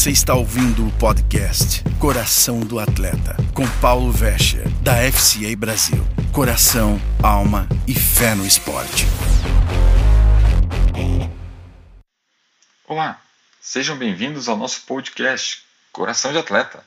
Você 0.00 0.12
está 0.12 0.34
ouvindo 0.34 0.86
o 0.86 0.92
podcast 0.92 1.84
Coração 1.98 2.60
do 2.60 2.78
Atleta, 2.78 3.36
com 3.52 3.68
Paulo 3.82 4.10
Vescher, 4.10 4.66
da 4.80 4.94
FCA 5.12 5.54
Brasil. 5.54 6.02
Coração, 6.32 6.98
alma 7.22 7.68
e 7.86 7.94
fé 7.94 8.34
no 8.34 8.46
esporte. 8.46 9.04
Olá, 12.88 13.20
sejam 13.60 13.94
bem-vindos 13.94 14.48
ao 14.48 14.56
nosso 14.56 14.86
podcast 14.86 15.62
Coração 15.92 16.32
de 16.32 16.38
Atleta. 16.38 16.82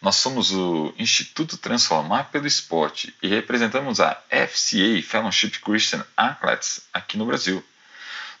Nós 0.00 0.14
somos 0.14 0.52
o 0.52 0.94
Instituto 0.96 1.56
Transformar 1.56 2.30
pelo 2.30 2.46
Esporte 2.46 3.12
e 3.20 3.26
representamos 3.26 3.98
a 3.98 4.16
FCA 4.30 5.02
Fellowship 5.02 5.58
Christian 5.58 6.06
Athletes 6.16 6.82
aqui 6.92 7.18
no 7.18 7.26
Brasil. 7.26 7.64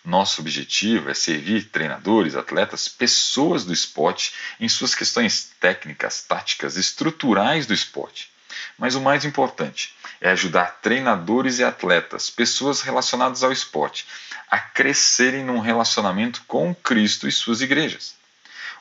Nosso 0.04 0.42
objetivo 0.42 1.08
é 1.08 1.14
servir 1.14 1.70
treinadores, 1.70 2.36
atletas, 2.36 2.88
pessoas 2.88 3.64
do 3.64 3.72
esporte 3.72 4.34
em 4.60 4.68
suas 4.68 4.94
questões 4.94 5.50
técnicas, 5.58 6.22
táticas, 6.22 6.76
estruturais 6.76 7.66
do 7.66 7.72
esporte. 7.72 8.30
Mas 8.78 8.94
o 8.94 9.00
mais 9.00 9.24
importante 9.24 9.94
é 10.20 10.30
ajudar 10.30 10.78
treinadores 10.82 11.58
e 11.58 11.64
atletas, 11.64 12.28
pessoas 12.28 12.82
relacionadas 12.82 13.42
ao 13.42 13.50
esporte, 13.50 14.06
a 14.50 14.58
crescerem 14.58 15.42
num 15.42 15.58
relacionamento 15.58 16.42
com 16.46 16.74
Cristo 16.74 17.26
e 17.26 17.32
suas 17.32 17.62
igrejas. 17.62 18.14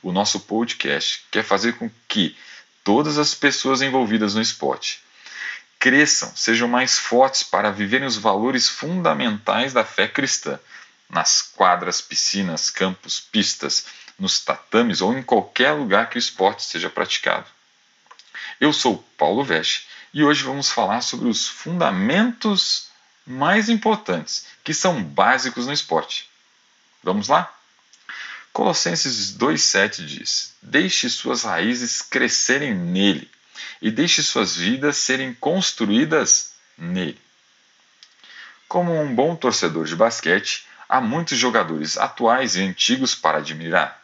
O 0.01 0.11
nosso 0.11 0.41
podcast 0.41 1.23
quer 1.31 1.43
fazer 1.43 1.77
com 1.77 1.89
que 2.05 2.35
todas 2.83 3.17
as 3.17 3.33
pessoas 3.33 3.81
envolvidas 3.81 4.35
no 4.35 4.41
esporte 4.41 5.01
cresçam, 5.79 6.33
sejam 6.35 6.67
mais 6.67 6.97
fortes 6.97 7.43
para 7.43 7.71
viverem 7.71 8.07
os 8.07 8.17
valores 8.17 8.67
fundamentais 8.67 9.71
da 9.71 9.85
fé 9.85 10.07
cristã 10.07 10.59
nas 11.09 11.41
quadras, 11.41 12.01
piscinas, 12.01 12.69
campos, 12.69 13.19
pistas, 13.19 13.85
nos 14.17 14.39
tatames 14.39 15.01
ou 15.01 15.17
em 15.17 15.23
qualquer 15.23 15.71
lugar 15.71 16.09
que 16.09 16.17
o 16.17 16.19
esporte 16.19 16.63
seja 16.63 16.89
praticado. 16.89 17.45
Eu 18.59 18.71
sou 18.71 18.97
Paulo 19.17 19.43
Veste 19.43 19.87
e 20.13 20.23
hoje 20.23 20.43
vamos 20.43 20.69
falar 20.69 21.01
sobre 21.01 21.27
os 21.27 21.47
fundamentos 21.47 22.87
mais 23.25 23.69
importantes, 23.69 24.45
que 24.63 24.73
são 24.73 25.03
básicos 25.03 25.65
no 25.65 25.73
esporte. 25.73 26.29
Vamos 27.01 27.27
lá? 27.27 27.53
Colossenses 28.51 29.35
2,7 29.35 30.05
diz: 30.05 30.55
Deixe 30.61 31.09
suas 31.09 31.43
raízes 31.43 32.01
crescerem 32.01 32.73
nele 32.73 33.29
e 33.81 33.89
deixe 33.89 34.21
suas 34.21 34.55
vidas 34.55 34.97
serem 34.97 35.33
construídas 35.33 36.53
nele. 36.77 37.19
Como 38.67 38.93
um 38.93 39.13
bom 39.13 39.35
torcedor 39.35 39.85
de 39.85 39.95
basquete, 39.95 40.65
Há 40.93 41.01
muitos 41.01 41.39
jogadores 41.39 41.97
atuais 41.97 42.55
e 42.55 42.61
antigos 42.61 43.15
para 43.15 43.39
admirar, 43.39 43.99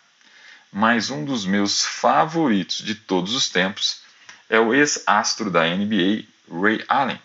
mas 0.74 1.12
um 1.12 1.24
dos 1.24 1.46
meus 1.46 1.86
favoritos 1.86 2.80
de 2.80 2.96
todos 2.96 3.36
os 3.36 3.48
tempos 3.48 4.02
é 4.50 4.60
o 4.60 4.74
ex-astro 4.74 5.52
da 5.52 5.68
NBA, 5.68 6.24
Ray 6.52 6.84
Allen. 6.90 7.22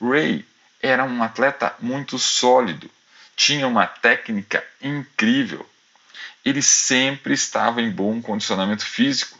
Ray 0.00 0.42
era 0.80 1.04
um 1.04 1.22
atleta 1.22 1.74
muito 1.80 2.18
sólido, 2.18 2.90
tinha 3.36 3.68
uma 3.68 3.86
técnica 3.86 4.64
incrível. 4.80 5.68
Ele 6.42 6.62
sempre 6.62 7.34
estava 7.34 7.82
em 7.82 7.90
bom 7.90 8.22
condicionamento 8.22 8.86
físico. 8.86 9.38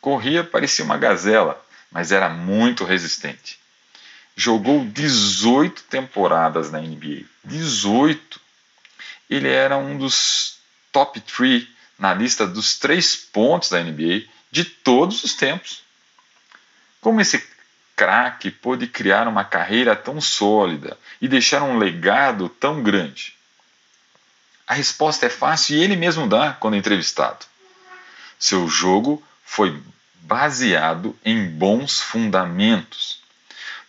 Corria 0.00 0.42
parecia 0.42 0.84
uma 0.84 0.98
gazela, 0.98 1.64
mas 1.88 2.10
era 2.10 2.28
muito 2.28 2.84
resistente. 2.84 3.60
Jogou 4.34 4.84
18 4.84 5.84
temporadas 5.84 6.72
na 6.72 6.80
NBA. 6.80 7.26
18! 7.44 8.42
Ele 9.28 9.48
era 9.48 9.76
um 9.76 9.96
dos 9.96 10.58
top 10.92 11.20
3 11.20 11.66
na 11.98 12.12
lista 12.12 12.46
dos 12.46 12.78
três 12.78 13.16
pontos 13.16 13.70
da 13.70 13.82
NBA 13.82 14.24
de 14.50 14.64
todos 14.64 15.24
os 15.24 15.34
tempos. 15.34 15.82
Como 17.00 17.20
esse 17.20 17.44
craque 17.96 18.50
pôde 18.50 18.86
criar 18.86 19.28
uma 19.28 19.44
carreira 19.44 19.94
tão 19.94 20.20
sólida 20.20 20.98
e 21.20 21.28
deixar 21.28 21.62
um 21.62 21.78
legado 21.78 22.48
tão 22.48 22.82
grande? 22.82 23.34
A 24.66 24.74
resposta 24.74 25.26
é 25.26 25.30
fácil 25.30 25.76
e 25.76 25.82
ele 25.82 25.96
mesmo 25.96 26.26
dá 26.26 26.52
quando 26.52 26.76
entrevistado. 26.76 27.44
Seu 28.38 28.66
jogo 28.66 29.22
foi 29.44 29.82
baseado 30.22 31.16
em 31.24 31.46
bons 31.46 32.00
fundamentos. 32.00 33.22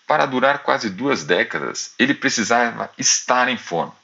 Para 0.05 0.25
durar 0.25 0.59
quase 0.59 0.89
duas 0.89 1.23
décadas, 1.23 1.93
ele 1.97 2.13
precisava 2.13 2.91
estar 2.97 3.47
em 3.47 3.57
forma. 3.57 3.95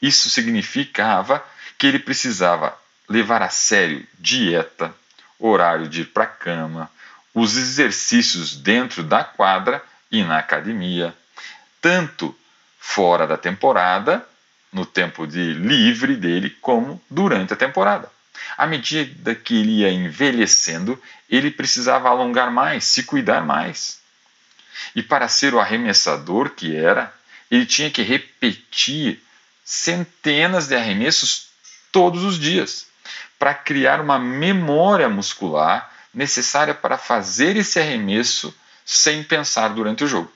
Isso 0.00 0.30
significava 0.30 1.44
que 1.78 1.86
ele 1.86 1.98
precisava 1.98 2.76
levar 3.08 3.42
a 3.42 3.48
sério 3.48 4.06
dieta, 4.18 4.94
horário 5.38 5.88
de 5.88 6.02
ir 6.02 6.06
para 6.06 6.24
a 6.24 6.28
cama, 6.28 6.90
os 7.34 7.56
exercícios 7.56 8.56
dentro 8.56 9.02
da 9.02 9.24
quadra 9.24 9.82
e 10.10 10.22
na 10.22 10.38
academia, 10.38 11.14
tanto 11.80 12.36
fora 12.78 13.26
da 13.26 13.36
temporada, 13.36 14.26
no 14.72 14.86
tempo 14.86 15.26
de 15.26 15.52
livre 15.54 16.16
dele, 16.16 16.50
como 16.60 17.00
durante 17.10 17.52
a 17.52 17.56
temporada. 17.56 18.10
À 18.56 18.66
medida 18.66 19.34
que 19.34 19.60
ele 19.60 19.80
ia 19.80 19.90
envelhecendo, 19.90 21.00
ele 21.28 21.50
precisava 21.50 22.08
alongar 22.08 22.50
mais, 22.50 22.84
se 22.84 23.02
cuidar 23.02 23.44
mais. 23.44 24.00
E 24.94 25.02
para 25.02 25.28
ser 25.28 25.54
o 25.54 25.60
arremessador 25.60 26.50
que 26.50 26.74
era, 26.74 27.12
ele 27.50 27.66
tinha 27.66 27.90
que 27.90 28.02
repetir 28.02 29.22
centenas 29.64 30.66
de 30.66 30.74
arremessos 30.74 31.48
todos 31.90 32.24
os 32.24 32.38
dias, 32.38 32.86
para 33.38 33.54
criar 33.54 34.00
uma 34.00 34.18
memória 34.18 35.08
muscular 35.08 35.92
necessária 36.12 36.74
para 36.74 36.98
fazer 36.98 37.56
esse 37.56 37.78
arremesso 37.78 38.54
sem 38.84 39.22
pensar 39.22 39.68
durante 39.68 40.04
o 40.04 40.08
jogo. 40.08 40.30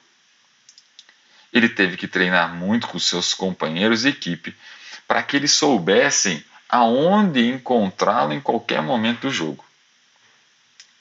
Ele 1.52 1.68
teve 1.68 1.96
que 1.96 2.08
treinar 2.08 2.54
muito 2.54 2.86
com 2.86 2.98
seus 2.98 3.32
companheiros 3.32 4.04
e 4.04 4.08
equipe 4.08 4.54
para 5.06 5.22
que 5.22 5.36
eles 5.36 5.52
soubessem 5.52 6.44
aonde 6.68 7.46
encontrá-lo 7.48 8.32
em 8.32 8.40
qualquer 8.40 8.82
momento 8.82 9.22
do 9.22 9.30
jogo. 9.30 9.64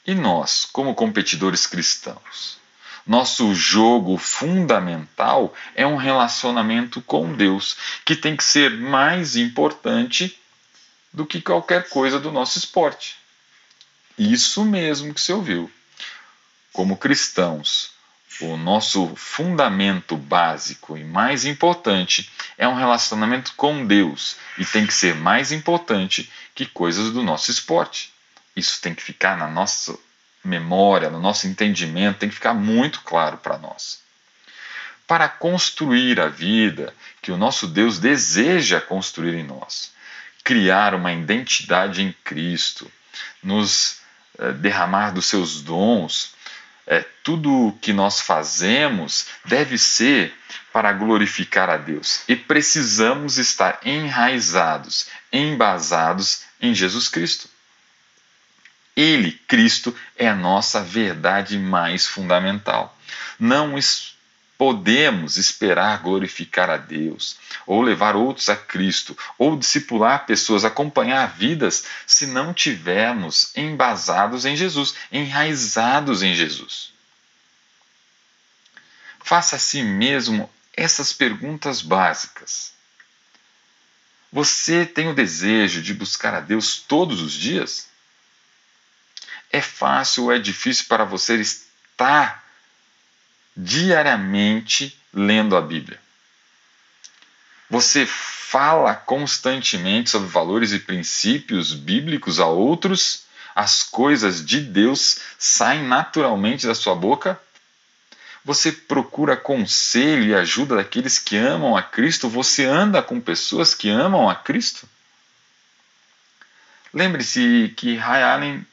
E 0.06 0.14
nós, 0.14 0.64
como 0.64 0.94
competidores 0.94 1.66
cristãos, 1.66 2.58
nosso 3.06 3.54
jogo 3.54 4.18
fundamental 4.18 5.54
é 5.74 5.86
um 5.86 5.96
relacionamento 5.96 7.00
com 7.00 7.32
Deus, 7.32 7.76
que 8.04 8.16
tem 8.16 8.36
que 8.36 8.42
ser 8.42 8.70
mais 8.70 9.36
importante 9.36 10.36
do 11.12 11.24
que 11.24 11.40
qualquer 11.40 11.88
coisa 11.88 12.18
do 12.18 12.32
nosso 12.32 12.58
esporte. 12.58 13.16
Isso 14.18 14.64
mesmo 14.64 15.14
que 15.14 15.20
você 15.20 15.32
ouviu. 15.32 15.70
Como 16.72 16.96
cristãos, 16.96 17.92
o 18.40 18.56
nosso 18.56 19.14
fundamento 19.16 20.16
básico 20.16 20.96
e 20.96 21.04
mais 21.04 21.44
importante 21.44 22.30
é 22.58 22.66
um 22.66 22.74
relacionamento 22.74 23.54
com 23.56 23.86
Deus 23.86 24.36
e 24.58 24.64
tem 24.64 24.86
que 24.86 24.92
ser 24.92 25.14
mais 25.14 25.52
importante 25.52 26.30
que 26.54 26.66
coisas 26.66 27.12
do 27.12 27.22
nosso 27.22 27.50
esporte. 27.50 28.12
Isso 28.54 28.80
tem 28.80 28.94
que 28.94 29.02
ficar 29.02 29.36
na 29.36 29.48
nossa 29.48 29.98
memória, 30.46 31.10
no 31.10 31.20
nosso 31.20 31.46
entendimento, 31.46 32.18
tem 32.18 32.28
que 32.28 32.34
ficar 32.34 32.54
muito 32.54 33.00
claro 33.00 33.36
para 33.38 33.58
nós. 33.58 34.00
Para 35.06 35.28
construir 35.28 36.20
a 36.20 36.28
vida 36.28 36.94
que 37.20 37.30
o 37.30 37.36
nosso 37.36 37.66
Deus 37.66 37.98
deseja 37.98 38.80
construir 38.80 39.34
em 39.34 39.44
nós, 39.44 39.92
criar 40.42 40.94
uma 40.94 41.12
identidade 41.12 42.02
em 42.02 42.14
Cristo, 42.24 42.90
nos 43.42 44.00
eh, 44.38 44.52
derramar 44.52 45.10
dos 45.10 45.26
seus 45.26 45.60
dons, 45.62 46.34
é, 46.86 47.04
tudo 47.22 47.68
o 47.68 47.72
que 47.72 47.92
nós 47.92 48.20
fazemos 48.20 49.26
deve 49.44 49.76
ser 49.76 50.32
para 50.72 50.92
glorificar 50.92 51.68
a 51.68 51.76
Deus. 51.76 52.20
E 52.28 52.36
precisamos 52.36 53.38
estar 53.38 53.80
enraizados, 53.84 55.08
embasados 55.32 56.42
em 56.60 56.74
Jesus 56.74 57.08
Cristo. 57.08 57.48
Ele, 58.96 59.32
Cristo, 59.32 59.94
é 60.16 60.26
a 60.26 60.34
nossa 60.34 60.82
verdade 60.82 61.58
mais 61.58 62.06
fundamental. 62.06 62.98
Não 63.38 63.76
podemos 64.56 65.36
esperar 65.36 65.98
glorificar 66.02 66.70
a 66.70 66.78
Deus, 66.78 67.36
ou 67.66 67.82
levar 67.82 68.16
outros 68.16 68.48
a 68.48 68.56
Cristo, 68.56 69.16
ou 69.36 69.56
discipular 69.56 70.24
pessoas, 70.24 70.64
acompanhar 70.64 71.36
vidas, 71.36 71.84
se 72.06 72.26
não 72.26 72.54
tivermos 72.54 73.52
embasados 73.54 74.46
em 74.46 74.56
Jesus, 74.56 74.94
enraizados 75.12 76.22
em 76.22 76.34
Jesus. 76.34 76.90
Faça 79.20 79.56
a 79.56 79.58
si 79.58 79.82
mesmo 79.82 80.48
essas 80.74 81.12
perguntas 81.12 81.82
básicas. 81.82 82.72
Você 84.32 84.86
tem 84.86 85.08
o 85.08 85.14
desejo 85.14 85.82
de 85.82 85.92
buscar 85.92 86.32
a 86.34 86.40
Deus 86.40 86.78
todos 86.78 87.20
os 87.20 87.32
dias? 87.32 87.88
É 89.50 89.60
fácil 89.60 90.24
ou 90.24 90.32
é 90.32 90.38
difícil 90.38 90.86
para 90.88 91.04
você 91.04 91.36
estar 91.36 92.44
diariamente 93.56 94.98
lendo 95.12 95.56
a 95.56 95.60
Bíblia? 95.60 95.98
Você 97.68 98.06
fala 98.06 98.94
constantemente 98.94 100.10
sobre 100.10 100.28
valores 100.28 100.72
e 100.72 100.78
princípios 100.78 101.72
bíblicos 101.72 102.38
a 102.38 102.46
outros, 102.46 103.26
As 103.56 103.82
coisas 103.82 104.44
de 104.44 104.60
Deus 104.60 105.18
saem 105.38 105.82
naturalmente 105.82 106.66
da 106.66 106.74
sua 106.74 106.94
boca? 106.94 107.40
Você 108.44 108.70
procura 108.70 109.34
conselho 109.34 110.24
e 110.24 110.34
ajuda 110.34 110.76
daqueles 110.76 111.18
que 111.18 111.38
amam 111.38 111.74
a 111.74 111.82
Cristo? 111.82 112.28
Você 112.28 112.66
anda 112.66 113.02
com 113.02 113.18
pessoas 113.18 113.74
que 113.74 113.88
amam 113.88 114.28
a 114.28 114.34
Cristo? 114.34 114.86
Lembre-se 116.92 117.72
que 117.78 117.96
Ray 117.96 118.22
Allen 118.22 118.66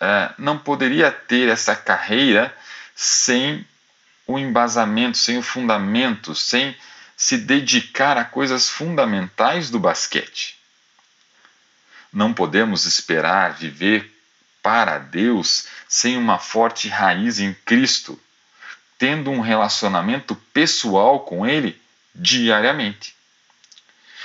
é, 0.00 0.32
não 0.38 0.58
poderia 0.58 1.10
ter 1.10 1.48
essa 1.48 1.74
carreira 1.76 2.54
sem 2.94 3.66
o 4.26 4.38
embasamento, 4.38 5.18
sem 5.18 5.38
o 5.38 5.42
fundamento, 5.42 6.34
sem 6.34 6.76
se 7.16 7.36
dedicar 7.36 8.16
a 8.16 8.24
coisas 8.24 8.68
fundamentais 8.68 9.70
do 9.70 9.78
basquete. 9.78 10.58
Não 12.12 12.32
podemos 12.32 12.84
esperar 12.84 13.54
viver 13.54 14.10
para 14.62 14.98
Deus 14.98 15.66
sem 15.88 16.16
uma 16.16 16.38
forte 16.38 16.88
raiz 16.88 17.38
em 17.38 17.52
Cristo, 17.52 18.18
tendo 18.98 19.30
um 19.30 19.40
relacionamento 19.40 20.34
pessoal 20.52 21.20
com 21.20 21.46
Ele 21.46 21.80
diariamente. 22.14 23.14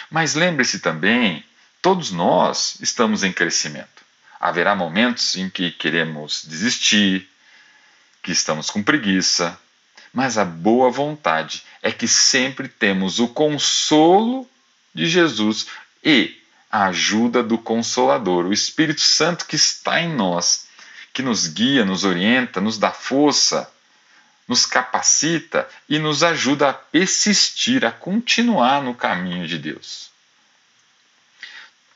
Mas 0.10 0.36
lembre-se 0.36 0.80
também, 0.80 1.44
todos 1.82 2.12
nós 2.12 2.78
estamos 2.80 3.24
em 3.24 3.32
crescimento. 3.32 3.99
Haverá 4.40 4.76
momentos 4.76 5.36
em 5.36 5.50
que 5.50 5.72
queremos 5.72 6.44
desistir, 6.46 7.30
que 8.24 8.32
estamos 8.32 8.70
com 8.70 8.82
preguiça, 8.82 9.60
mas 10.14 10.38
a 10.38 10.46
boa 10.46 10.90
vontade 10.90 11.64
é 11.82 11.92
que 11.92 12.08
sempre 12.08 12.68
temos 12.68 13.20
o 13.20 13.28
consolo 13.28 14.50
de 14.94 15.08
Jesus 15.08 15.68
e 16.04 16.40
a 16.72 16.86
ajuda 16.86 17.42
do 17.42 17.58
Consolador, 17.58 18.46
o 18.46 18.54
Espírito 18.54 19.02
Santo 19.02 19.46
que 19.46 19.56
está 19.56 20.02
em 20.02 20.14
nós, 20.14 20.68
que 21.14 21.22
nos 21.22 21.48
guia, 21.48 21.84
nos 21.84 22.04
orienta, 22.04 22.62
nos 22.62 22.78
dá 22.78 22.92
força, 22.92 23.70
nos 24.48 24.66
capacita 24.66 25.68
e 25.88 26.00
nos 26.00 26.24
ajuda 26.24 26.70
a 26.70 26.74
persistir, 26.74 27.86
a 27.86 27.92
continuar 27.92 28.82
no 28.82 28.96
caminho 28.96 29.48
de 29.48 29.58
Deus. 29.58 30.10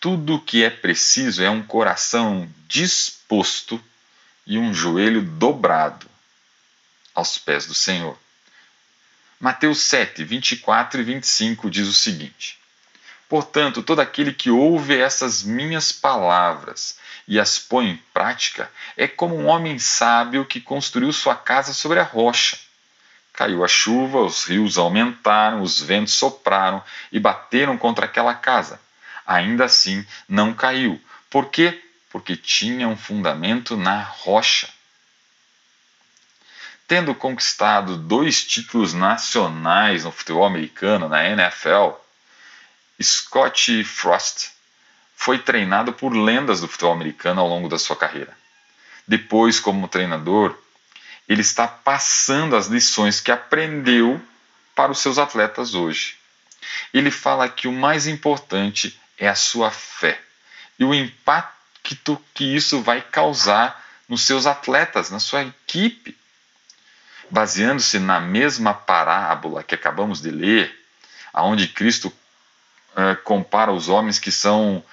Tudo 0.03 0.35
o 0.35 0.41
que 0.41 0.65
é 0.65 0.69
preciso 0.69 1.41
é 1.41 1.50
um 1.50 1.63
coração 1.63 2.53
disposto 2.67 3.81
e 4.45 4.57
um 4.57 4.73
joelho 4.73 5.21
dobrado 5.21 6.07
aos 7.15 7.38
pés 7.38 7.65
do 7.67 7.73
Senhor. 7.73 8.19
Mateus 9.39 9.79
7, 9.79 10.21
24 10.25 11.00
e 11.00 11.03
25 11.05 11.69
diz 11.69 11.88
o 11.88 11.94
seguinte: 11.94 12.59
Portanto, 13.29 13.81
todo 13.81 14.01
aquele 14.01 14.33
que 14.33 14.50
ouve 14.50 14.97
essas 14.97 15.41
minhas 15.41 15.94
palavras 15.94 16.97
e 17.25 17.39
as 17.39 17.57
põe 17.57 17.91
em 17.91 17.97
prática 18.13 18.69
é 18.97 19.07
como 19.07 19.38
um 19.38 19.47
homem 19.47 19.79
sábio 19.79 20.44
que 20.44 20.59
construiu 20.59 21.13
sua 21.13 21.35
casa 21.35 21.73
sobre 21.73 22.01
a 22.01 22.03
rocha. 22.03 22.59
Caiu 23.31 23.63
a 23.63 23.69
chuva, 23.69 24.19
os 24.19 24.44
rios 24.44 24.77
aumentaram, 24.77 25.61
os 25.61 25.79
ventos 25.79 26.13
sopraram 26.13 26.83
e 27.09 27.21
bateram 27.21 27.77
contra 27.77 28.03
aquela 28.03 28.35
casa. 28.35 28.82
Ainda 29.25 29.65
assim, 29.65 30.05
não 30.27 30.53
caiu. 30.53 31.01
Por 31.29 31.49
quê? 31.49 31.81
Porque 32.09 32.35
tinha 32.35 32.87
um 32.87 32.97
fundamento 32.97 33.75
na 33.75 34.01
rocha 34.01 34.67
tendo 36.87 37.15
conquistado 37.15 37.97
dois 37.97 38.43
títulos 38.43 38.93
nacionais 38.93 40.03
no 40.03 40.11
futebol 40.11 40.45
americano, 40.45 41.09
na 41.09 41.27
NFL, 41.27 41.91
Scott 43.01 43.83
Frost 43.83 44.51
foi 45.15 45.39
treinado 45.39 45.93
por 45.93 46.13
lendas 46.13 46.61
do 46.61 46.67
futebol 46.67 46.93
americano 46.93 47.41
ao 47.41 47.47
longo 47.47 47.67
da 47.67 47.79
sua 47.79 47.95
carreira. 47.95 48.37
Depois, 49.07 49.59
como 49.59 49.87
treinador, 49.87 50.55
ele 51.27 51.41
está 51.41 51.67
passando 51.67 52.55
as 52.55 52.67
lições 52.67 53.19
que 53.19 53.31
aprendeu 53.31 54.21
para 54.75 54.91
os 54.91 54.99
seus 54.99 55.17
atletas 55.17 55.73
hoje. 55.73 56.15
Ele 56.93 57.09
fala 57.09 57.49
que 57.49 57.67
o 57.67 57.71
mais 57.71 58.05
importante 58.05 58.99
é 59.18 59.27
a 59.27 59.36
sua 59.36 59.71
fé 59.71 60.19
e 60.77 60.83
o 60.83 60.94
impacto 60.94 62.21
que 62.33 62.44
isso 62.56 62.81
vai 62.81 63.01
causar 63.01 63.83
nos 64.07 64.25
seus 64.25 64.45
atletas, 64.45 65.10
na 65.10 65.19
sua 65.19 65.44
equipe. 65.44 66.18
Baseando-se 67.30 68.00
na 68.00 68.19
mesma 68.19 68.74
parábola 68.74 69.63
que 69.63 69.75
acabamos 69.75 70.21
de 70.21 70.30
ler, 70.30 70.74
aonde 71.33 71.68
Cristo 71.68 72.13
é, 72.95 73.15
compara 73.15 73.71
os 73.71 73.89
homens 73.89 74.19
que 74.19 74.31
são 74.31 74.83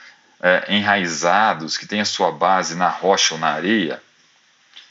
é, 0.40 0.74
enraizados, 0.74 1.76
que 1.76 1.86
têm 1.86 2.00
a 2.00 2.04
sua 2.04 2.32
base 2.32 2.74
na 2.74 2.88
rocha 2.88 3.34
ou 3.34 3.40
na 3.40 3.48
areia, 3.48 4.02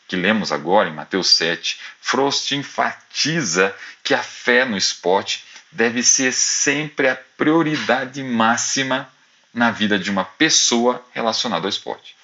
que 0.07 0.15
lemos 0.15 0.51
agora 0.51 0.89
em 0.89 0.93
Mateus 0.93 1.29
7, 1.29 1.79
Frost 2.01 2.51
enfatiza 2.51 3.75
que 4.03 4.13
a 4.13 4.23
fé 4.23 4.65
no 4.65 4.77
esporte 4.77 5.45
deve 5.71 6.01
ser 6.03 6.33
sempre 6.33 7.07
a 7.07 7.15
prioridade 7.15 8.23
máxima 8.23 9.09
na 9.53 9.71
vida 9.71 9.97
de 9.97 10.09
uma 10.09 10.23
pessoa 10.25 11.03
relacionada 11.11 11.65
ao 11.65 11.69
esporte. 11.69 12.15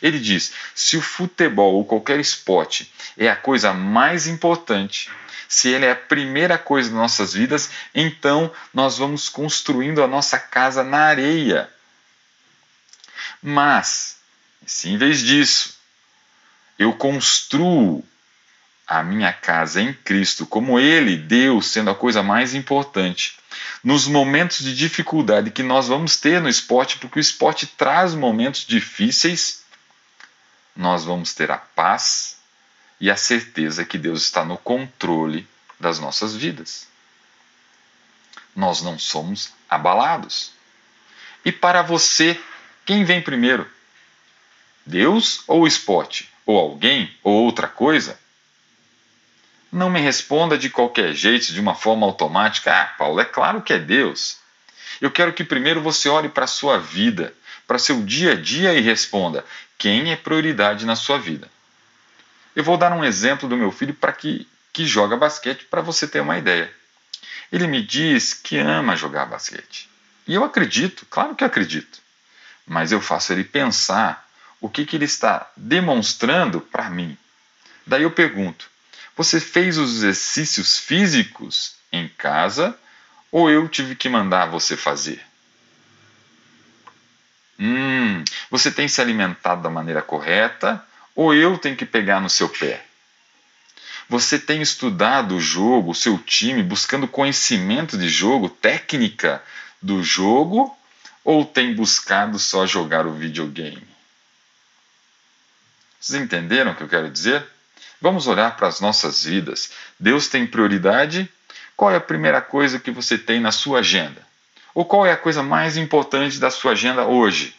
Ele 0.00 0.18
diz: 0.18 0.52
se 0.74 0.96
o 0.96 1.02
futebol 1.02 1.74
ou 1.74 1.84
qualquer 1.84 2.18
esporte 2.18 2.92
é 3.16 3.28
a 3.28 3.36
coisa 3.36 3.72
mais 3.72 4.26
importante, 4.26 5.10
se 5.48 5.68
ele 5.68 5.86
é 5.86 5.92
a 5.92 5.96
primeira 5.96 6.58
coisa 6.58 6.88
das 6.88 6.98
nossas 6.98 7.32
vidas, 7.34 7.70
então 7.94 8.52
nós 8.72 8.98
vamos 8.98 9.28
construindo 9.28 10.02
a 10.02 10.08
nossa 10.08 10.38
casa 10.38 10.82
na 10.82 10.98
areia. 10.98 11.70
Mas, 13.42 14.16
se 14.66 14.88
em 14.88 14.96
vez 14.96 15.20
disso 15.20 15.74
eu 16.78 16.92
construo 16.94 18.04
a 18.86 19.02
minha 19.02 19.32
casa 19.32 19.80
em 19.80 19.92
Cristo, 19.92 20.46
como 20.46 20.78
Ele, 20.78 21.16
Deus, 21.16 21.66
sendo 21.66 21.90
a 21.90 21.94
coisa 21.94 22.22
mais 22.22 22.54
importante, 22.54 23.36
nos 23.82 24.06
momentos 24.06 24.58
de 24.58 24.74
dificuldade 24.74 25.50
que 25.50 25.62
nós 25.62 25.88
vamos 25.88 26.16
ter 26.16 26.40
no 26.40 26.48
esporte, 26.48 26.98
porque 26.98 27.18
o 27.18 27.20
esporte 27.20 27.66
traz 27.66 28.14
momentos 28.14 28.66
difíceis 28.66 29.64
nós 30.76 31.04
vamos 31.04 31.32
ter 31.34 31.50
a 31.50 31.58
paz 31.58 32.38
e 33.00 33.10
a 33.10 33.16
certeza 33.16 33.84
que 33.84 33.96
Deus 33.96 34.22
está 34.22 34.44
no 34.44 34.58
controle 34.58 35.46
das 35.78 35.98
nossas 35.98 36.34
vidas. 36.34 36.88
Nós 38.56 38.82
não 38.82 38.98
somos 38.98 39.52
abalados. 39.68 40.52
E 41.44 41.52
para 41.52 41.82
você, 41.82 42.40
quem 42.84 43.04
vem 43.04 43.22
primeiro? 43.22 43.70
Deus 44.84 45.42
ou 45.46 45.62
o 45.62 45.66
esporte? 45.66 46.28
Ou 46.44 46.58
alguém? 46.58 47.14
Ou 47.22 47.44
outra 47.44 47.68
coisa? 47.68 48.18
Não 49.74 49.90
me 49.90 49.98
responda 49.98 50.56
de 50.56 50.70
qualquer 50.70 51.12
jeito, 51.14 51.52
de 51.52 51.58
uma 51.58 51.74
forma 51.74 52.06
automática. 52.06 52.72
Ah, 52.72 52.84
Paulo, 52.96 53.18
é 53.18 53.24
claro 53.24 53.60
que 53.60 53.72
é 53.72 53.78
Deus. 53.78 54.36
Eu 55.00 55.10
quero 55.10 55.32
que 55.32 55.42
primeiro 55.42 55.80
você 55.80 56.08
olhe 56.08 56.28
para 56.28 56.44
a 56.44 56.46
sua 56.46 56.78
vida, 56.78 57.34
para 57.66 57.76
seu 57.76 58.00
dia 58.00 58.34
a 58.34 58.34
dia 58.36 58.72
e 58.72 58.80
responda: 58.80 59.44
quem 59.76 60.12
é 60.12 60.16
prioridade 60.16 60.86
na 60.86 60.94
sua 60.94 61.18
vida. 61.18 61.50
Eu 62.54 62.62
vou 62.62 62.78
dar 62.78 62.92
um 62.92 63.04
exemplo 63.04 63.48
do 63.48 63.56
meu 63.56 63.72
filho 63.72 63.92
para 63.92 64.12
que, 64.12 64.46
que 64.72 64.86
joga 64.86 65.16
basquete 65.16 65.64
para 65.64 65.80
você 65.80 66.06
ter 66.06 66.20
uma 66.20 66.38
ideia. 66.38 66.72
Ele 67.50 67.66
me 67.66 67.82
diz 67.82 68.32
que 68.32 68.56
ama 68.56 68.94
jogar 68.94 69.26
basquete. 69.26 69.90
E 70.24 70.36
eu 70.36 70.44
acredito, 70.44 71.04
claro 71.10 71.34
que 71.34 71.42
acredito. 71.42 71.98
Mas 72.64 72.92
eu 72.92 73.00
faço 73.00 73.32
ele 73.32 73.42
pensar 73.42 74.24
o 74.60 74.68
que, 74.68 74.86
que 74.86 74.94
ele 74.94 75.04
está 75.04 75.50
demonstrando 75.56 76.60
para 76.60 76.88
mim. 76.88 77.18
Daí 77.84 78.04
eu 78.04 78.12
pergunto: 78.12 78.72
você 79.16 79.40
fez 79.40 79.78
os 79.78 79.96
exercícios 79.96 80.78
físicos 80.78 81.76
em 81.92 82.08
casa 82.08 82.76
ou 83.30 83.50
eu 83.50 83.68
tive 83.68 83.94
que 83.94 84.08
mandar 84.08 84.46
você 84.46 84.76
fazer? 84.76 85.24
Hum, 87.58 88.24
você 88.50 88.70
tem 88.70 88.88
se 88.88 89.00
alimentado 89.00 89.62
da 89.62 89.70
maneira 89.70 90.02
correta 90.02 90.84
ou 91.14 91.32
eu 91.32 91.56
tenho 91.58 91.76
que 91.76 91.86
pegar 91.86 92.20
no 92.20 92.28
seu 92.28 92.48
pé? 92.48 92.84
Você 94.08 94.38
tem 94.38 94.60
estudado 94.60 95.36
o 95.36 95.40
jogo, 95.40 95.92
o 95.92 95.94
seu 95.94 96.18
time, 96.18 96.62
buscando 96.62 97.08
conhecimento 97.08 97.96
de 97.96 98.08
jogo, 98.08 98.48
técnica 98.48 99.42
do 99.80 100.02
jogo, 100.02 100.76
ou 101.24 101.44
tem 101.44 101.74
buscado 101.74 102.38
só 102.38 102.66
jogar 102.66 103.06
o 103.06 103.14
videogame? 103.14 103.86
Vocês 105.98 106.20
entenderam 106.20 106.72
o 106.72 106.74
que 106.74 106.82
eu 106.82 106.88
quero 106.88 107.10
dizer? 107.10 107.46
Vamos 108.04 108.26
olhar 108.26 108.54
para 108.54 108.68
as 108.68 108.82
nossas 108.82 109.24
vidas. 109.24 109.70
Deus 109.98 110.28
tem 110.28 110.46
prioridade? 110.46 111.26
Qual 111.74 111.90
é 111.90 111.96
a 111.96 112.00
primeira 112.00 112.38
coisa 112.38 112.78
que 112.78 112.90
você 112.90 113.16
tem 113.16 113.40
na 113.40 113.50
sua 113.50 113.78
agenda? 113.78 114.20
Ou 114.74 114.84
qual 114.84 115.06
é 115.06 115.12
a 115.12 115.16
coisa 115.16 115.42
mais 115.42 115.78
importante 115.78 116.38
da 116.38 116.50
sua 116.50 116.72
agenda 116.72 117.06
hoje? 117.06 117.56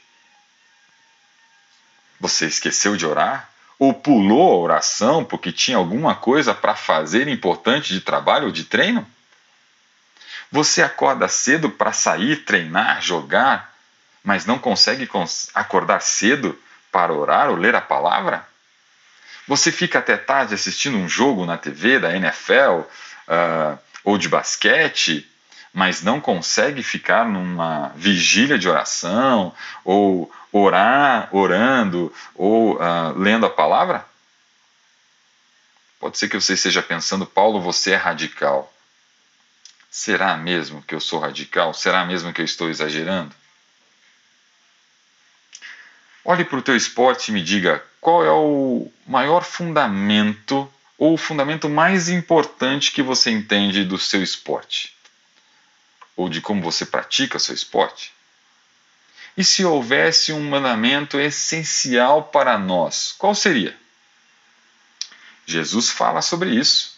Você 2.20 2.46
esqueceu 2.46 2.96
de 2.96 3.08
orar? 3.08 3.50
Ou 3.80 3.92
pulou 3.92 4.54
a 4.54 4.58
oração 4.58 5.26
porque 5.26 5.52
tinha 5.52 5.78
alguma 5.78 6.14
coisa 6.14 6.54
para 6.54 6.76
fazer 6.76 7.28
importante 7.28 7.92
de 7.92 8.02
trabalho 8.02 8.46
ou 8.46 8.52
de 8.52 8.66
treino? 8.66 9.04
Você 10.52 10.84
acorda 10.84 11.28
cedo 11.28 11.72
para 11.72 11.92
sair, 11.92 12.46
treinar, 12.46 13.02
jogar, 13.02 13.74
mas 14.24 14.46
não 14.46 14.60
consegue 14.60 15.10
acordar 15.56 16.04
cedo 16.04 16.56
para 16.92 17.12
orar 17.12 17.50
ou 17.50 17.56
ler 17.56 17.74
a 17.74 17.82
palavra? 17.82 18.48
Você 19.48 19.72
fica 19.72 20.00
até 20.00 20.18
tarde 20.18 20.54
assistindo 20.54 20.98
um 20.98 21.08
jogo 21.08 21.46
na 21.46 21.58
TV 21.58 22.00
da 22.00 22.16
NFL 22.16 22.80
uh, 22.80 22.86
ah, 23.28 23.78
ou 24.04 24.18
de 24.18 24.28
basquete, 24.28 25.30
mas 25.72 26.02
não 26.02 26.20
consegue 26.20 26.82
ficar 26.82 27.26
numa 27.26 27.90
vigília 27.96 28.58
de 28.58 28.68
oração 28.68 29.54
ou 29.84 30.32
orar, 30.52 31.30
orando 31.32 32.12
ou 32.34 32.76
uh, 32.76 33.18
lendo 33.18 33.46
a 33.46 33.50
palavra? 33.50 34.06
Pode 36.00 36.18
ser 36.18 36.28
que 36.28 36.40
você 36.40 36.54
esteja 36.54 36.82
pensando, 36.82 37.26
Paulo, 37.26 37.62
você 37.62 37.92
é 37.92 37.96
radical. 37.96 38.72
Será 39.90 40.36
mesmo 40.38 40.82
que 40.82 40.94
eu 40.94 41.00
sou 41.00 41.20
radical? 41.20 41.74
Será 41.74 42.04
mesmo 42.06 42.34
que 42.34 42.42
eu 42.42 42.46
estou 42.46 42.70
exagerando? 42.70 43.34
Olhe 46.28 46.44
para 46.44 46.58
o 46.58 46.62
teu 46.62 46.76
esporte 46.76 47.30
e 47.30 47.32
me 47.32 47.44
diga 47.44 47.86
qual 48.02 48.26
é 48.26 48.32
o 48.32 48.92
maior 49.06 49.44
fundamento 49.44 50.68
ou 50.98 51.14
o 51.14 51.18
fundamento 51.18 51.70
mais 51.70 52.10
importante 52.10 52.92
que 52.92 53.04
você 53.04 53.30
entende 53.30 53.86
do 53.86 54.00
seu 54.00 54.24
esporte 54.24 54.96
ou 56.16 56.28
de 56.28 56.42
como 56.42 56.64
você 56.64 56.84
pratica 56.84 57.38
seu 57.38 57.54
esporte. 57.54 58.12
E 59.38 59.44
se 59.44 59.64
houvesse 59.64 60.34
um 60.34 60.50
mandamento 60.50 61.20
essencial 61.20 62.24
para 62.24 62.58
nós, 62.58 63.14
qual 63.18 63.36
seria? 63.36 63.78
Jesus 65.46 65.92
fala 65.92 66.24
sobre 66.24 66.56
isso. 66.56 66.98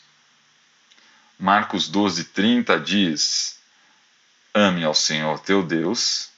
Marcos 1.37 1.91
12:30 1.91 2.81
diz: 2.81 3.59
Ame 4.53 4.85
ao 4.85 4.93
Senhor 4.93 5.39
teu 5.39 5.61
Deus 5.63 6.29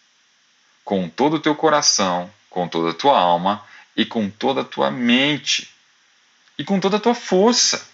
com 0.83 1.07
todo 1.07 1.35
o 1.35 1.39
teu 1.39 1.53
coração, 1.53 2.33
com 2.49 2.67
toda 2.67 2.91
a 2.91 2.93
tua 2.93 3.17
alma 3.17 3.63
e 3.95 4.05
com 4.05 4.29
toda 4.29 4.61
a 4.61 4.65
tua 4.65 4.89
mente 4.89 5.69
e 6.57 6.63
com 6.63 6.79
toda 6.79 6.97
a 6.97 6.99
tua 6.99 7.13
força. 7.13 7.87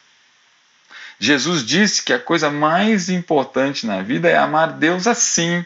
Jesus 1.20 1.66
disse 1.66 2.04
que 2.04 2.14
a 2.14 2.20
coisa 2.20 2.50
mais 2.50 3.10
importante 3.10 3.86
na 3.86 4.02
vida 4.02 4.30
é 4.30 4.38
amar 4.38 4.74
Deus 4.74 5.08
assim, 5.08 5.66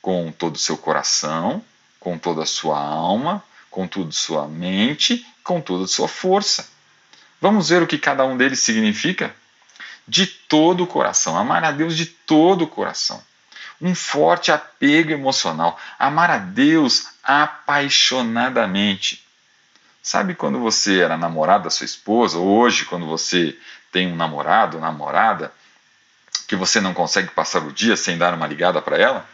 com 0.00 0.32
todo 0.32 0.56
o 0.56 0.58
seu 0.58 0.76
coração, 0.76 1.62
com 2.00 2.16
toda 2.16 2.42
a 2.42 2.46
sua 2.46 2.78
alma, 2.78 3.42
com 3.70 3.86
toda 3.86 4.08
a 4.08 4.12
sua 4.12 4.46
mente, 4.46 5.26
com 5.42 5.60
toda 5.60 5.84
a 5.84 5.88
sua 5.88 6.08
força. 6.08 6.68
Vamos 7.40 7.68
ver 7.68 7.82
o 7.82 7.86
que 7.86 7.98
cada 7.98 8.24
um 8.24 8.36
deles 8.36 8.60
significa? 8.60 9.34
De 10.08 10.26
todo 10.26 10.84
o 10.84 10.86
coração, 10.86 11.36
amar 11.36 11.64
a 11.64 11.72
Deus 11.72 11.96
de 11.96 12.06
todo 12.06 12.62
o 12.62 12.68
coração 12.68 13.22
um 13.80 13.94
forte 13.94 14.50
apego 14.50 15.12
emocional, 15.12 15.78
amar 15.98 16.30
a 16.30 16.38
Deus 16.38 17.08
apaixonadamente. 17.22 19.24
Sabe 20.02 20.34
quando 20.34 20.60
você 20.60 21.00
era 21.00 21.16
namorado 21.16 21.64
da 21.64 21.70
sua 21.70 21.84
esposa, 21.84 22.38
ou 22.38 22.46
hoje, 22.46 22.84
quando 22.84 23.06
você 23.06 23.58
tem 23.90 24.10
um 24.10 24.16
namorado 24.16 24.78
namorada, 24.78 25.52
que 26.46 26.54
você 26.54 26.80
não 26.80 26.94
consegue 26.94 27.30
passar 27.30 27.64
o 27.64 27.72
dia 27.72 27.96
sem 27.96 28.16
dar 28.16 28.34
uma 28.34 28.46
ligada 28.46 28.80
para 28.80 28.96
ela? 28.96 29.28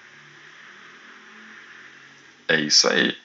É 2.48 2.58
isso 2.58 2.88
aí. 2.88 3.16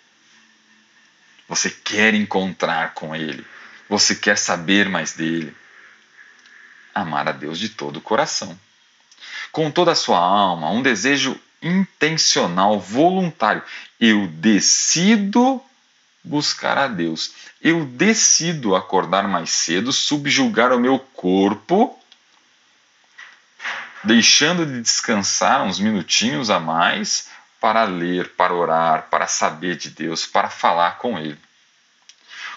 Você 1.47 1.69
quer 1.69 2.13
encontrar 2.13 2.93
com 2.93 3.15
ele, 3.15 3.45
você 3.87 4.13
quer 4.13 4.37
saber 4.37 4.89
mais 4.89 5.13
dele. 5.13 5.55
Amar 6.93 7.29
a 7.29 7.31
Deus 7.31 7.57
de 7.57 7.69
todo 7.69 7.97
o 7.97 8.01
coração 8.01 8.59
com 9.57 9.71
toda 9.71 9.93
a 9.93 9.95
sua 9.95 10.19
alma, 10.19 10.69
um 10.69 10.83
desejo 10.83 11.35
intencional, 11.63 12.79
voluntário. 12.79 13.63
Eu 13.99 14.27
decido 14.27 15.59
buscar 16.23 16.77
a 16.77 16.87
Deus. 16.87 17.33
Eu 17.59 17.83
decido 17.83 18.75
acordar 18.75 19.27
mais 19.27 19.49
cedo, 19.49 19.91
subjugar 19.91 20.71
o 20.71 20.79
meu 20.79 20.99
corpo, 20.99 21.99
deixando 24.03 24.63
de 24.63 24.79
descansar 24.79 25.63
uns 25.63 25.79
minutinhos 25.79 26.51
a 26.51 26.59
mais 26.59 27.27
para 27.59 27.83
ler, 27.83 28.35
para 28.35 28.53
orar, 28.53 29.07
para 29.09 29.25
saber 29.25 29.75
de 29.75 29.89
Deus, 29.89 30.27
para 30.27 30.51
falar 30.51 30.99
com 30.99 31.17
Ele. 31.17 31.39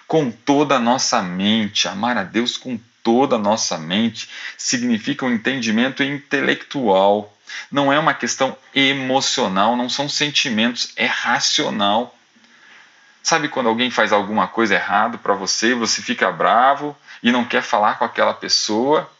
Com 0.06 0.30
toda 0.30 0.76
a 0.76 0.78
nossa 0.78 1.22
mente, 1.22 1.88
amar 1.88 2.18
a 2.18 2.24
Deus 2.24 2.58
com 2.58 2.78
toda 3.02 3.36
a 3.36 3.38
nossa 3.38 3.78
mente 3.78 4.28
significa 4.56 5.24
um 5.24 5.32
entendimento 5.32 6.02
intelectual. 6.02 7.36
Não 7.70 7.92
é 7.92 7.98
uma 7.98 8.14
questão 8.14 8.56
emocional, 8.74 9.76
não 9.76 9.88
são 9.88 10.08
sentimentos, 10.08 10.92
é 10.96 11.06
racional. 11.06 12.16
Sabe 13.22 13.48
quando 13.48 13.68
alguém 13.68 13.90
faz 13.90 14.12
alguma 14.12 14.48
coisa 14.48 14.74
errada 14.74 15.18
para 15.18 15.34
você, 15.34 15.74
você 15.74 16.00
fica 16.00 16.30
bravo 16.30 16.96
e 17.22 17.30
não 17.30 17.44
quer 17.44 17.62
falar 17.62 17.98
com 17.98 18.04
aquela 18.04 18.32
pessoa? 18.32 19.10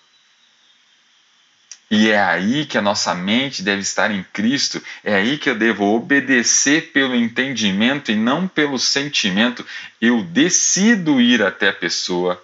E 1.91 2.09
é 2.09 2.23
aí 2.23 2.67
que 2.67 2.79
a 2.79 2.83
nossa 2.83 3.13
mente 3.15 3.63
deve 3.63 3.81
estar 3.81 4.13
em 4.13 4.23
Cristo, 4.33 4.81
é 5.03 5.17
aí 5.17 5.37
que 5.37 5.51
eu 5.51 5.57
devo 5.57 5.85
obedecer 5.93 6.93
pelo 6.93 7.17
entendimento 7.17 8.13
e 8.13 8.15
não 8.15 8.47
pelo 8.47 8.79
sentimento. 8.79 9.67
Eu 10.01 10.23
decido 10.23 11.21
ir 11.21 11.43
até 11.43 11.71
a 11.71 11.73
pessoa 11.73 12.41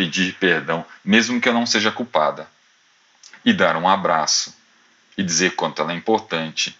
pedir 0.00 0.32
perdão, 0.40 0.82
mesmo 1.04 1.38
que 1.38 1.46
eu 1.46 1.52
não 1.52 1.66
seja 1.66 1.92
culpada, 1.92 2.48
e 3.44 3.52
dar 3.52 3.76
um 3.76 3.86
abraço 3.86 4.56
e 5.14 5.22
dizer 5.22 5.54
quanto 5.54 5.82
ela 5.82 5.92
é 5.92 5.94
importante. 5.94 6.74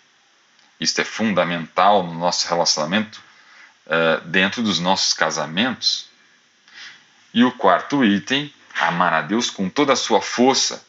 Isto 0.80 1.02
é 1.02 1.04
fundamental 1.04 2.02
no 2.02 2.14
nosso 2.14 2.48
relacionamento 2.48 3.20
uh, 3.86 4.26
dentro 4.26 4.62
dos 4.62 4.80
nossos 4.80 5.12
casamentos. 5.12 6.08
E 7.34 7.44
o 7.44 7.52
quarto 7.52 8.02
item, 8.02 8.50
amar 8.80 9.12
a 9.12 9.20
Deus 9.20 9.50
com 9.50 9.68
toda 9.68 9.92
a 9.92 9.96
sua 9.96 10.22
força, 10.22 10.82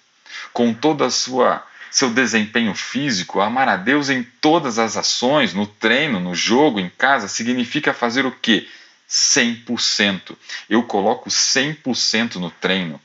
com 0.53 0.73
toda 0.73 1.07
a 1.07 1.11
sua 1.11 1.61
seu 1.91 2.09
desempenho 2.11 2.73
físico, 2.73 3.41
amar 3.41 3.67
a 3.67 3.75
Deus 3.75 4.09
em 4.09 4.23
todas 4.23 4.79
as 4.79 4.95
ações, 4.95 5.53
no 5.53 5.67
treino, 5.67 6.21
no 6.21 6.33
jogo, 6.33 6.79
em 6.79 6.87
casa, 6.87 7.27
significa 7.27 7.93
fazer 7.93 8.25
o 8.25 8.31
quê? 8.31 8.69
100%. 9.11 10.37
Eu 10.69 10.83
coloco 10.83 11.29
100% 11.29 12.35
no 12.35 12.49
treino, 12.49 12.99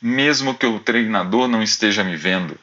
mesmo 0.00 0.54
que 0.54 0.64
o 0.64 0.80
treinador 0.80 1.46
não 1.46 1.62
esteja 1.62 2.02
me 2.02 2.16
vendo. 2.16 2.58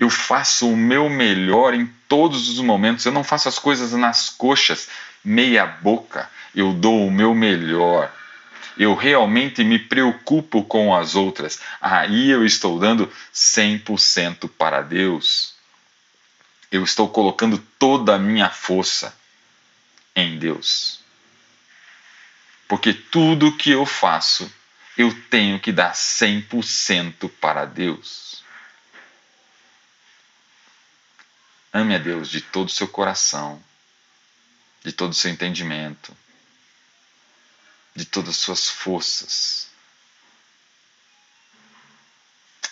Eu 0.00 0.08
faço 0.08 0.70
o 0.70 0.76
meu 0.76 1.08
melhor 1.08 1.74
em 1.74 1.86
todos 2.08 2.48
os 2.48 2.60
momentos. 2.60 3.04
Eu 3.04 3.12
não 3.12 3.24
faço 3.24 3.48
as 3.48 3.58
coisas 3.58 3.92
nas 3.92 4.30
coxas, 4.30 4.88
meia 5.22 5.66
boca. 5.66 6.30
Eu 6.54 6.72
dou 6.72 7.06
o 7.06 7.10
meu 7.10 7.34
melhor. 7.34 8.12
Eu 8.78 8.94
realmente 8.94 9.64
me 9.64 9.78
preocupo 9.78 10.62
com 10.64 10.94
as 10.94 11.14
outras. 11.14 11.60
Aí 11.80 12.30
eu 12.30 12.44
estou 12.44 12.78
dando 12.78 13.10
100% 13.34 14.50
para 14.50 14.82
Deus. 14.82 15.54
Eu 16.70 16.84
estou 16.84 17.08
colocando 17.08 17.58
toda 17.78 18.16
a 18.16 18.18
minha 18.18 18.50
força 18.50 19.16
em 20.14 20.38
Deus. 20.38 21.05
Porque 22.68 22.92
tudo 22.92 23.56
que 23.56 23.70
eu 23.70 23.86
faço, 23.86 24.52
eu 24.96 25.14
tenho 25.28 25.60
que 25.60 25.70
dar 25.72 25.92
100% 25.92 27.30
para 27.40 27.64
Deus. 27.64 28.44
Ame 31.72 31.94
a 31.94 31.98
Deus 31.98 32.30
de 32.30 32.40
todo 32.40 32.68
o 32.68 32.72
seu 32.72 32.88
coração, 32.88 33.62
de 34.82 34.92
todo 34.92 35.12
o 35.12 35.14
seu 35.14 35.30
entendimento, 35.30 36.16
de 37.94 38.04
todas 38.04 38.30
as 38.30 38.36
suas 38.36 38.68
forças. 38.68 39.68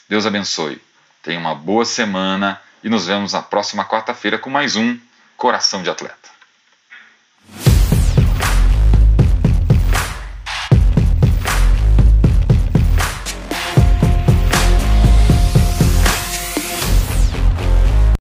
Deus 0.08 0.26
abençoe. 0.26 0.80
Tenha 1.22 1.38
uma 1.38 1.54
boa 1.54 1.84
semana 1.84 2.60
e 2.82 2.88
nos 2.88 3.06
vemos 3.06 3.32
na 3.32 3.42
próxima 3.42 3.84
quarta-feira 3.84 4.38
com 4.38 4.50
mais 4.50 4.76
um 4.76 4.98
Coração 5.36 5.82
de 5.82 5.90
Atleta. 5.90 6.33